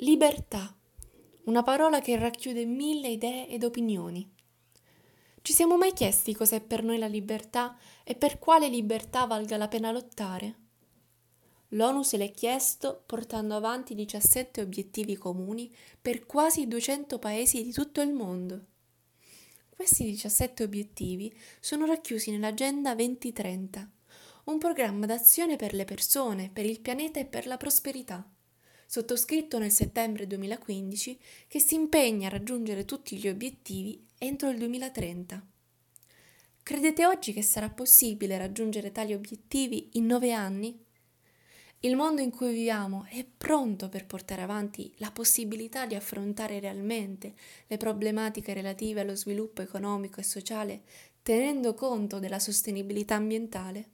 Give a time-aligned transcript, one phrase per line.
[0.00, 0.76] Libertà,
[1.44, 4.30] una parola che racchiude mille idee ed opinioni.
[5.40, 9.68] Ci siamo mai chiesti cos'è per noi la libertà e per quale libertà valga la
[9.68, 10.54] pena lottare?
[11.68, 18.02] L'ONU se l'è chiesto portando avanti 17 obiettivi comuni per quasi 200 paesi di tutto
[18.02, 18.66] il mondo.
[19.70, 23.90] Questi 17 obiettivi sono racchiusi nell'Agenda 2030,
[24.44, 28.30] un programma d'azione per le persone, per il pianeta e per la prosperità
[28.96, 31.18] sottoscritto nel settembre 2015,
[31.48, 35.46] che si impegna a raggiungere tutti gli obiettivi entro il 2030.
[36.62, 40.82] Credete oggi che sarà possibile raggiungere tali obiettivi in nove anni?
[41.80, 47.34] Il mondo in cui viviamo è pronto per portare avanti la possibilità di affrontare realmente
[47.66, 50.82] le problematiche relative allo sviluppo economico e sociale
[51.20, 53.90] tenendo conto della sostenibilità ambientale?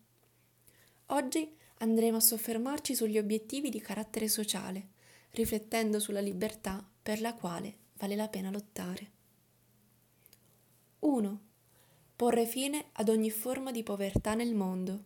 [1.07, 4.89] Oggi andremo a soffermarci sugli obiettivi di carattere sociale,
[5.33, 9.11] riflettendo sulla libertà per la quale vale la pena lottare.
[11.01, 11.41] 1.
[12.15, 15.05] Porre fine ad ogni forma di povertà nel mondo.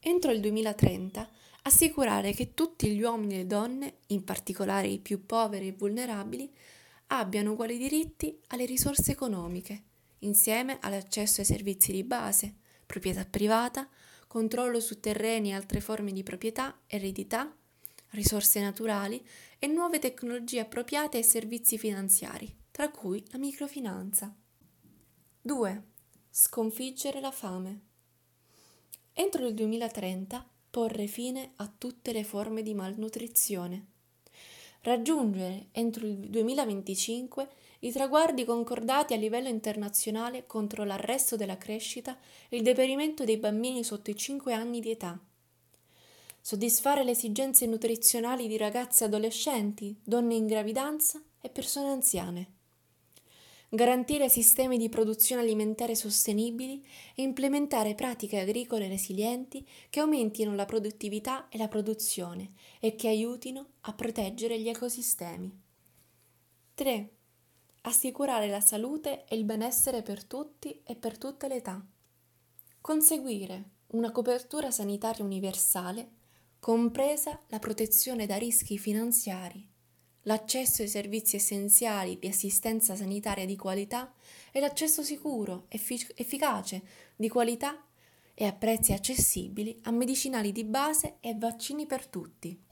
[0.00, 1.28] Entro il 2030
[1.62, 6.52] assicurare che tutti gli uomini e le donne, in particolare i più poveri e vulnerabili,
[7.08, 9.82] abbiano uguali diritti alle risorse economiche,
[10.20, 12.54] insieme all'accesso ai servizi di base,
[12.84, 13.88] proprietà privata,
[14.26, 17.54] controllo su terreni e altre forme di proprietà, eredità,
[18.10, 19.24] risorse naturali
[19.58, 24.34] e nuove tecnologie appropriate ai servizi finanziari, tra cui la microfinanza.
[25.40, 25.82] 2.
[26.30, 27.80] Sconfiggere la fame.
[29.12, 33.86] Entro il 2030 porre fine a tutte le forme di malnutrizione.
[34.82, 37.48] Raggiungere entro il 2025
[37.80, 43.84] i traguardi concordati a livello internazionale contro l'arresto della crescita e il deperimento dei bambini
[43.84, 45.18] sotto i 5 anni di età.
[46.40, 52.54] Soddisfare le esigenze nutrizionali di ragazze adolescenti, donne in gravidanza e persone anziane.
[53.68, 61.48] Garantire sistemi di produzione alimentare sostenibili e implementare pratiche agricole resilienti che aumentino la produttività
[61.48, 65.52] e la produzione e che aiutino a proteggere gli ecosistemi.
[66.74, 67.15] 3
[67.88, 71.84] assicurare la salute e il benessere per tutti e per tutte le età.
[72.80, 76.10] Conseguire una copertura sanitaria universale,
[76.58, 79.64] compresa la protezione da rischi finanziari,
[80.22, 84.12] l'accesso ai servizi essenziali di assistenza sanitaria di qualità
[84.50, 86.82] e l'accesso sicuro, effic- efficace,
[87.14, 87.84] di qualità
[88.34, 92.65] e a prezzi accessibili a medicinali di base e vaccini per tutti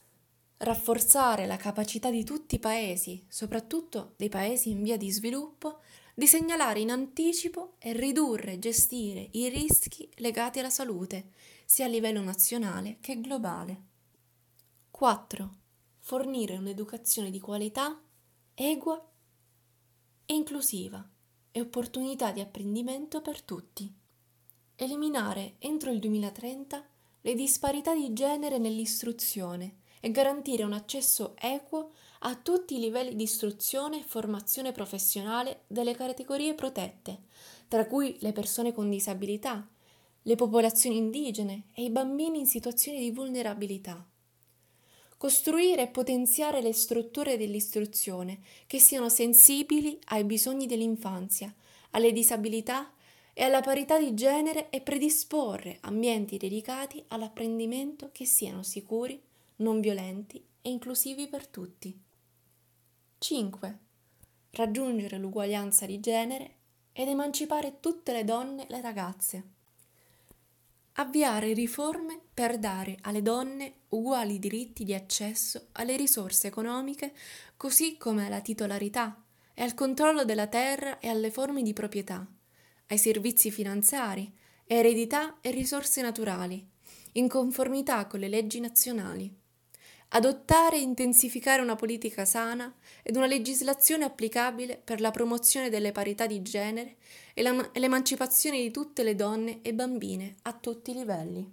[0.64, 5.80] rafforzare la capacità di tutti i paesi, soprattutto dei paesi in via di sviluppo,
[6.14, 11.30] di segnalare in anticipo e ridurre e gestire i rischi legati alla salute,
[11.64, 13.82] sia a livello nazionale che globale.
[14.90, 15.56] 4.
[16.00, 18.00] Fornire un'educazione di qualità,
[18.54, 19.10] equa
[20.26, 21.08] e inclusiva
[21.50, 23.92] e opportunità di apprendimento per tutti.
[24.76, 26.84] Eliminare entro il 2030
[27.20, 33.22] le disparità di genere nell'istruzione e garantire un accesso equo a tutti i livelli di
[33.22, 37.22] istruzione e formazione professionale delle categorie protette,
[37.68, 39.66] tra cui le persone con disabilità,
[40.20, 44.06] le popolazioni indigene e i bambini in situazioni di vulnerabilità.
[45.16, 51.50] Costruire e potenziare le strutture dell'istruzione che siano sensibili ai bisogni dell'infanzia,
[51.92, 52.92] alle disabilità
[53.32, 60.44] e alla parità di genere e predisporre ambienti dedicati all'apprendimento che siano sicuri, non violenti
[60.60, 61.96] e inclusivi per tutti.
[63.18, 63.78] 5.
[64.50, 66.56] Raggiungere l'uguaglianza di genere
[66.92, 69.48] ed emancipare tutte le donne e le ragazze.
[70.94, 77.14] Avviare riforme per dare alle donne uguali diritti di accesso alle risorse economiche,
[77.56, 79.22] così come alla titolarità
[79.54, 82.26] e al controllo della terra e alle forme di proprietà,
[82.88, 84.32] ai servizi finanziari,
[84.66, 86.64] eredità e risorse naturali,
[87.12, 89.42] in conformità con le leggi nazionali
[90.14, 92.72] adottare e intensificare una politica sana
[93.02, 96.96] ed una legislazione applicabile per la promozione delle parità di genere
[97.34, 101.52] e, la, l'emancipazione di tutte le donne e bambine a tutti i livelli.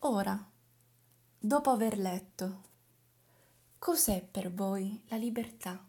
[0.00, 0.50] Ora,
[1.38, 2.62] dopo aver letto,
[3.78, 5.85] cos'è per voi la libertà?